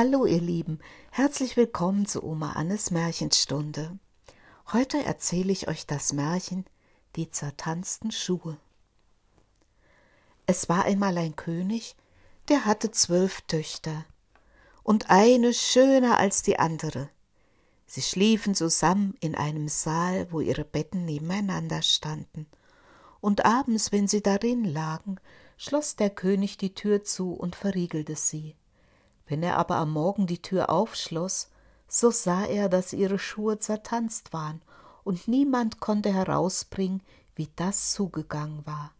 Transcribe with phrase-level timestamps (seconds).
[0.00, 0.78] Hallo ihr Lieben,
[1.10, 3.98] herzlich willkommen zu Oma Annes Märchenstunde.
[4.72, 6.64] Heute erzähle ich euch das Märchen
[7.16, 8.58] Die zertanzten Schuhe.
[10.46, 11.96] Es war einmal ein König,
[12.48, 14.04] der hatte zwölf Töchter
[14.84, 17.10] und eine schöner als die andere.
[17.88, 22.46] Sie schliefen zusammen in einem Saal, wo ihre Betten nebeneinander standen.
[23.20, 25.16] Und abends, wenn sie darin lagen,
[25.56, 28.54] schloss der König die Tür zu und verriegelte sie.
[29.28, 31.50] Wenn er aber am Morgen die Tür aufschloss,
[31.86, 34.62] so sah er, dass ihre Schuhe zertanzt waren,
[35.04, 37.02] und niemand konnte herausbringen,
[37.34, 38.92] wie das zugegangen war.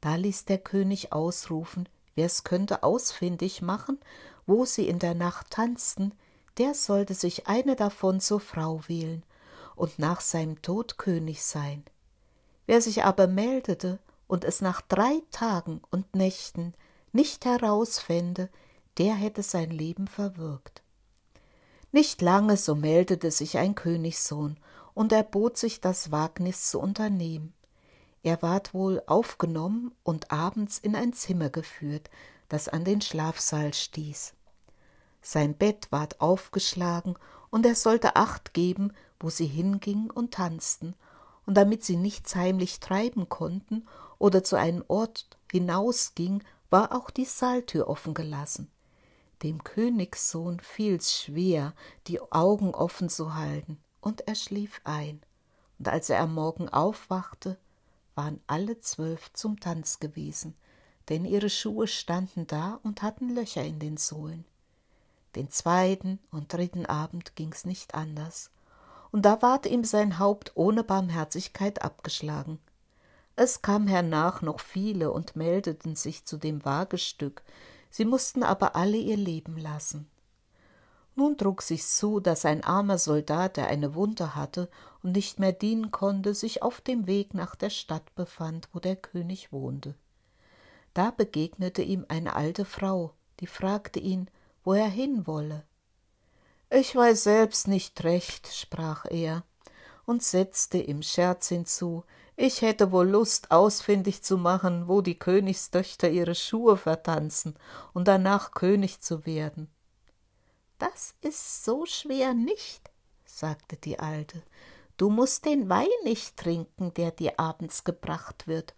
[0.00, 3.98] Da ließ der König ausrufen, wer's könnte ausfindig machen,
[4.46, 6.12] wo sie in der Nacht tanzten,
[6.58, 9.22] der sollte sich eine davon zur Frau wählen
[9.76, 11.84] und nach seinem Tod König sein.
[12.66, 16.74] Wer sich aber meldete und es nach drei Tagen und Nächten
[17.12, 18.48] nicht herausfände,
[18.98, 20.82] der hätte sein Leben verwirkt.
[21.92, 24.58] Nicht lange so meldete sich ein Königssohn
[24.94, 27.54] und erbot sich das Wagnis zu unternehmen.
[28.22, 32.10] Er ward wohl aufgenommen und abends in ein Zimmer geführt,
[32.48, 34.34] das an den Schlafsaal stieß.
[35.22, 37.16] Sein Bett ward aufgeschlagen
[37.50, 40.94] und er sollte Acht geben, wo sie hingingen und tanzten,
[41.46, 43.88] und damit sie nichts heimlich treiben konnten
[44.18, 48.70] oder zu einem Ort hinausging, war auch die Saaltür offen gelassen.
[49.42, 51.74] Dem Königssohn fiel's schwer,
[52.06, 55.22] die Augen offen zu halten, und er schlief ein.
[55.78, 57.58] Und als er am Morgen aufwachte,
[58.14, 60.54] waren alle zwölf zum Tanz gewesen,
[61.08, 64.44] denn ihre Schuhe standen da und hatten Löcher in den Sohlen.
[65.36, 68.50] Den zweiten und dritten Abend ging's nicht anders,
[69.10, 72.58] und da ward ihm sein Haupt ohne Barmherzigkeit abgeschlagen.
[73.36, 77.42] Es kam hernach noch viele und meldeten sich zu dem Wagestück,
[77.90, 80.08] sie mussten aber alle ihr Leben lassen.
[81.16, 84.70] Nun trug sich's zu, dass ein armer Soldat, der eine Wunde hatte
[85.02, 88.96] und nicht mehr dienen konnte, sich auf dem Weg nach der Stadt befand, wo der
[88.96, 89.94] König wohnte.
[90.94, 94.30] Da begegnete ihm eine alte Frau, die fragte ihn,
[94.64, 95.64] wo er hin wolle.
[96.70, 99.44] Ich weiß selbst nicht recht, sprach er
[100.06, 102.04] und setzte im Scherz hinzu,
[102.40, 107.54] ich hätte wohl Lust, ausfindig zu machen, wo die Königstöchter ihre Schuhe vertanzen
[107.92, 109.70] und danach König zu werden.
[110.78, 112.90] Das ist so schwer nicht,
[113.26, 114.42] sagte die Alte.
[114.96, 118.74] Du musst den Wein nicht trinken, der dir abends gebracht wird,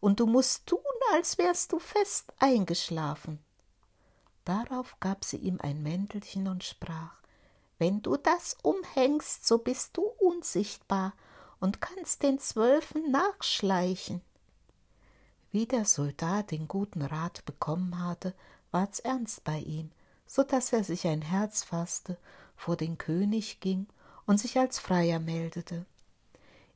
[0.00, 0.80] und du musst tun,
[1.14, 3.38] als wärst du fest eingeschlafen.
[4.44, 7.14] Darauf gab sie ihm ein Mäntelchen und sprach
[7.78, 11.14] Wenn du das umhängst, so bist du unsichtbar
[11.60, 14.20] und kannst den Zwölfen nachschleichen.
[15.50, 18.34] Wie der Soldat den guten Rat bekommen hatte,
[18.70, 19.90] ward's ernst bei ihm,
[20.26, 22.18] so dass er sich ein Herz fasste,
[22.56, 23.86] vor den König ging
[24.26, 25.86] und sich als Freier meldete.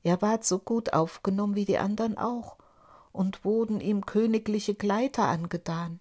[0.02, 2.56] Er ward so gut aufgenommen wie die andern auch,
[3.12, 6.00] und wurden ihm königliche Kleider angetan.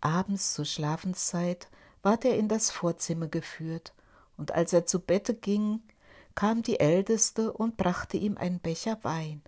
[0.00, 1.68] Abends zur Schlafenszeit
[2.02, 3.92] ward er in das Vorzimmer geführt,
[4.36, 5.82] und als er zu Bette ging,
[6.36, 9.42] kam die Älteste und brachte ihm einen Becher Wein.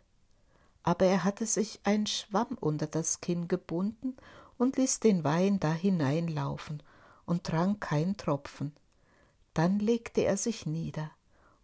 [0.82, 4.16] Aber er hatte sich ein Schwamm unter das Kinn gebunden
[4.56, 6.82] und ließ den Wein da hineinlaufen
[7.26, 8.74] und trank keinen Tropfen.
[9.54, 11.10] Dann legte er sich nieder,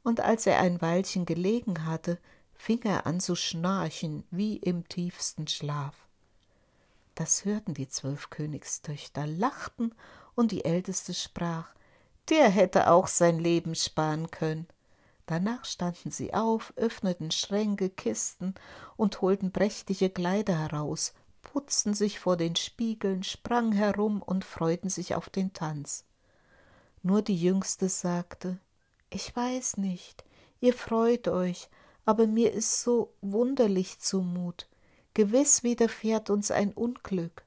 [0.03, 2.19] und als er ein Weilchen gelegen hatte,
[2.53, 5.95] fing er an zu schnarchen wie im tiefsten Schlaf.
[7.15, 9.95] Das hörten die zwölf Königstöchter, lachten,
[10.35, 11.69] und die älteste sprach,
[12.29, 14.67] der hätte auch sein Leben sparen können.
[15.27, 18.55] Danach standen sie auf, öffneten Schränke, Kisten
[18.97, 25.15] und holten prächtige Kleider heraus, putzten sich vor den Spiegeln, sprangen herum und freuten sich
[25.15, 26.05] auf den Tanz.
[27.03, 28.59] Nur die Jüngste sagte
[29.11, 30.25] Ich weiß nicht,
[30.61, 31.69] ihr freut euch,
[32.05, 34.69] aber mir ist so wunderlich zumut.
[35.15, 37.45] Gewiß widerfährt uns ein Unglück.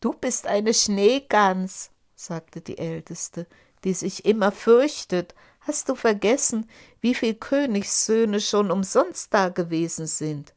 [0.00, 3.46] Du bist eine Schneegans, sagte die Älteste,
[3.84, 5.34] die sich immer fürchtet,
[5.68, 6.66] Hast du vergessen,
[7.02, 10.54] wie viel Königssöhne schon umsonst da gewesen sind?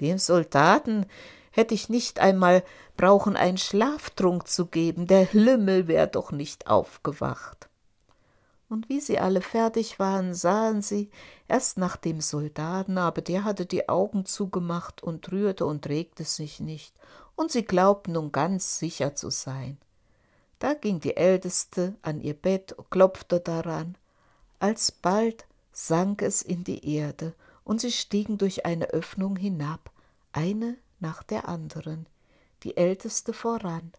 [0.00, 1.04] Dem Soldaten
[1.50, 2.64] hätte ich nicht einmal
[2.96, 7.68] brauchen, einen Schlaftrunk zu geben, der Lümmel wär doch nicht aufgewacht.
[8.70, 11.10] Und wie sie alle fertig waren, sahen sie
[11.46, 16.60] erst nach dem Soldaten, aber der hatte die Augen zugemacht und rührte und regte sich
[16.60, 16.94] nicht,
[17.36, 19.76] und sie glaubten nun ganz sicher zu sein.
[20.58, 23.98] Da ging die Älteste an ihr Bett, und klopfte daran,
[24.60, 27.34] alsbald sank es in die Erde,
[27.64, 29.90] und sie stiegen durch eine Öffnung hinab,
[30.32, 32.06] eine nach der anderen,
[32.62, 33.92] die älteste voran.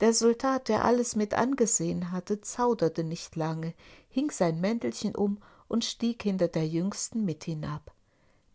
[0.00, 3.74] Der Soldat, der alles mit angesehen hatte, zauderte nicht lange,
[4.08, 5.38] hing sein Mäntelchen um
[5.68, 7.92] und stieg hinter der Jüngsten mit hinab.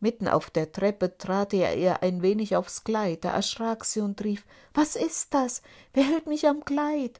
[0.01, 4.23] Mitten auf der Treppe trat er ihr ein wenig aufs Kleid, da erschrak sie und
[4.23, 5.61] rief Was ist das?
[5.93, 7.19] Wer hält mich am Kleid?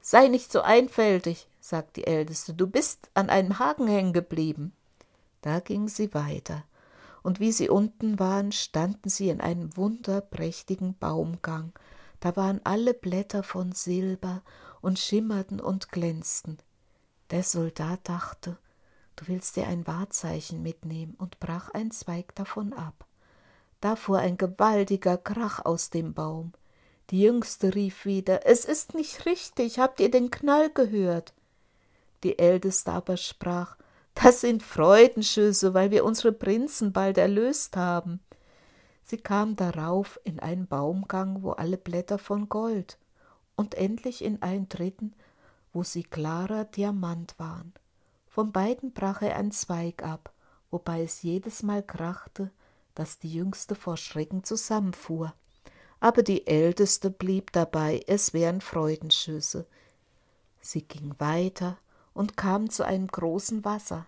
[0.00, 4.74] Sei nicht so einfältig, sagte die Älteste, du bist an einem Haken hängen geblieben.
[5.40, 6.64] Da ging sie weiter,
[7.22, 11.72] und wie sie unten waren, standen sie in einem wunderprächtigen Baumgang,
[12.20, 14.42] da waren alle Blätter von Silber
[14.82, 16.58] und schimmerten und glänzten.
[17.30, 18.58] Der Soldat dachte,
[19.16, 23.06] du willst dir ein Wahrzeichen mitnehmen und brach ein Zweig davon ab.
[23.80, 26.52] Da fuhr ein gewaltiger Krach aus dem Baum.
[27.08, 31.32] Die Jüngste rief wieder, es ist nicht richtig, habt ihr den Knall gehört?
[32.22, 33.76] Die Älteste aber sprach,
[34.14, 38.20] das sind Freudenschüsse, weil wir unsere Prinzen bald erlöst haben.
[39.02, 42.98] Sie kam darauf in einen Baumgang, wo alle Blätter von Gold,
[43.56, 45.14] und endlich in einen dritten,
[45.72, 47.72] wo sie klarer Diamant waren.
[48.26, 50.32] Von beiden brach er ein Zweig ab,
[50.70, 52.50] wobei es jedes Mal krachte,
[52.94, 55.34] dass die Jüngste vor Schrecken zusammenfuhr.
[56.00, 59.66] Aber die Älteste blieb dabei, es wären Freudenschüsse.
[60.60, 61.78] Sie ging weiter
[62.14, 64.06] und kam zu einem großen Wasser.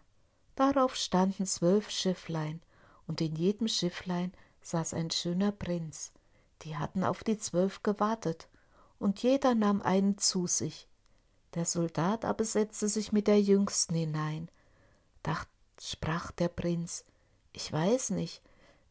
[0.56, 2.60] Darauf standen zwölf Schifflein,
[3.06, 6.12] und in jedem Schifflein saß ein schöner Prinz.
[6.62, 8.48] Die hatten auf die zwölf gewartet,
[8.98, 10.88] und jeder nahm einen zu sich.
[11.54, 14.48] Der Soldat aber setzte sich mit der Jüngsten hinein.
[15.22, 15.36] Da
[15.80, 17.04] sprach der Prinz,
[17.52, 18.42] ich weiß nicht,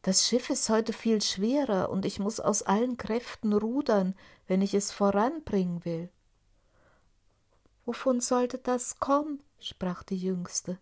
[0.02, 4.14] das Schiff ist heute viel schwerer, und ich muss aus allen Kräften rudern,
[4.46, 6.10] wenn ich es voranbringen will.
[7.84, 9.40] Wovon sollte das kommen?
[9.58, 10.78] sprach die Jüngste.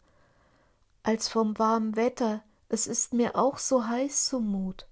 [1.03, 4.87] Als vom warmen Wetter, es ist mir auch so heiß zumut.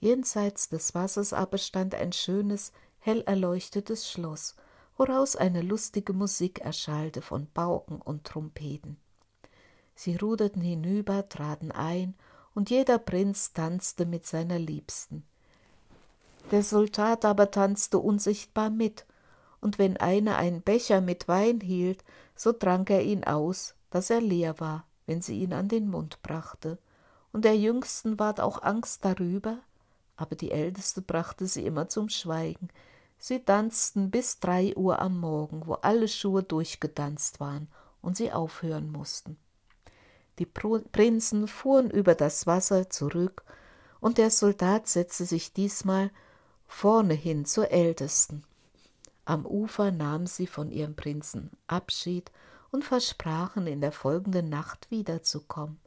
[0.00, 4.56] Jenseits des Wassers aber stand ein schönes, hell erleuchtetes Schloss,
[4.96, 8.96] woraus eine lustige Musik erschallte von Pauken und Trompeten.
[9.94, 12.14] Sie ruderten hinüber, traten ein,
[12.54, 15.24] und jeder Prinz tanzte mit seiner Liebsten.
[16.50, 19.06] Der Soldat aber tanzte unsichtbar mit,
[19.62, 22.04] und wenn einer einen Becher mit Wein hielt,
[22.34, 26.20] so trank er ihn aus, dass er leer war, wenn sie ihn an den Mund
[26.22, 26.78] brachte,
[27.32, 29.58] und der Jüngsten ward auch Angst darüber,
[30.16, 32.68] aber die Älteste brachte sie immer zum Schweigen.
[33.18, 37.68] Sie tanzten bis drei Uhr am Morgen, wo alle Schuhe durchgetanzt waren
[38.02, 39.38] und sie aufhören mussten.
[40.38, 43.44] Die Prinzen fuhren über das Wasser zurück,
[44.00, 46.10] und der Soldat setzte sich diesmal
[46.66, 48.42] vorne hin zur Ältesten.
[49.24, 52.32] Am Ufer nahmen sie von ihrem Prinzen Abschied
[52.70, 55.78] und versprachen, in der folgenden Nacht wiederzukommen.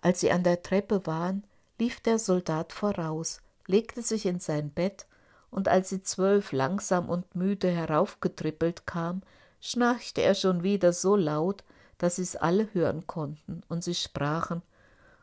[0.00, 1.44] Als sie an der Treppe waren,
[1.78, 5.06] lief der Soldat voraus, legte sich in sein Bett,
[5.50, 9.22] und als die zwölf langsam und müde heraufgetrippelt kam,
[9.60, 11.64] schnarchte er schon wieder so laut,
[11.98, 14.62] dass sie's alle hören konnten, und sie sprachen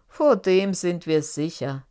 [0.08, 1.84] Vor dem sind wir sicher.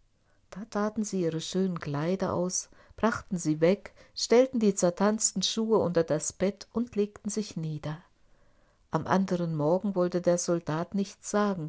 [0.50, 6.02] Da taten sie ihre schönen Kleider aus, brachten sie weg, stellten die zertanzten Schuhe unter
[6.02, 7.98] das Bett und legten sich nieder.
[8.90, 11.68] Am anderen Morgen wollte der Soldat nichts sagen,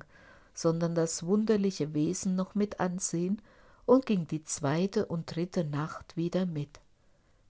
[0.53, 3.41] sondern das wunderliche Wesen noch mit ansehen
[3.85, 6.79] und ging die zweite und dritte Nacht wieder mit.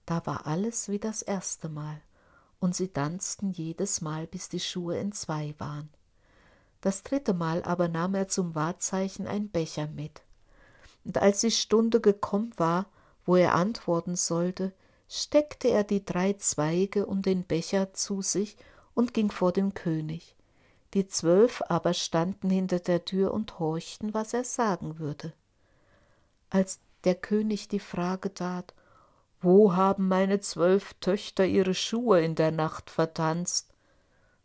[0.06, 2.00] Da war alles wie das erste Mal,
[2.60, 5.88] und sie tanzten jedes Mal, bis die Schuhe entzwei waren.
[6.80, 10.22] Das dritte Mal aber nahm er zum Wahrzeichen ein Becher mit.
[11.04, 12.86] Und als die Stunde gekommen war,
[13.28, 14.72] wo er antworten sollte,
[15.08, 18.56] steckte er die drei Zweige und den Becher zu sich
[18.94, 20.34] und ging vor dem König
[20.94, 25.32] die zwölf aber standen hinter der Tür und horchten, was er sagen würde.
[26.50, 28.74] Als der König die Frage tat,
[29.40, 33.72] wo haben meine zwölf Töchter ihre Schuhe in der Nacht vertanzt?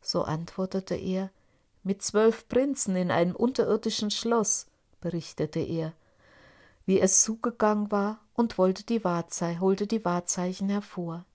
[0.02, 1.32] So antwortete er,
[1.82, 4.68] mit zwölf Prinzen in einem unterirdischen Schloss,
[5.02, 5.94] berichtete er,
[6.86, 11.25] wie es zugegangen war und wollte die Wahrzei holte die Wahrzeichen hervor.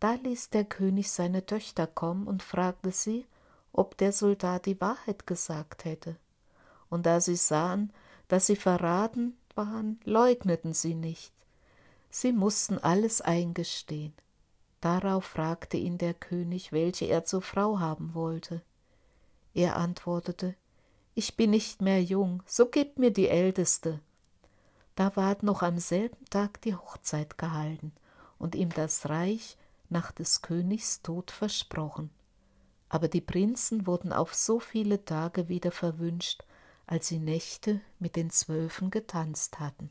[0.00, 3.26] Da ließ der König seine Töchter kommen und fragte sie,
[3.72, 6.16] ob der Soldat die Wahrheit gesagt hätte.
[6.88, 7.92] Und da sie sahen,
[8.28, 11.32] dass sie verraten waren, leugneten sie nicht.
[12.10, 14.12] Sie mussten alles eingestehen.
[14.80, 18.62] Darauf fragte ihn der König, welche er zur Frau haben wollte.
[19.54, 20.54] Er antwortete,
[21.14, 24.00] ich bin nicht mehr jung, so gib mir die Älteste.
[24.96, 27.92] Da ward noch am selben Tag die Hochzeit gehalten
[28.38, 29.56] und ihm das Reich
[29.88, 32.10] nach des Königs Tod versprochen
[32.88, 36.44] aber die Prinzen wurden auf so viele Tage wieder verwünscht,
[36.86, 39.90] als sie Nächte mit den Zwölfen getanzt hatten.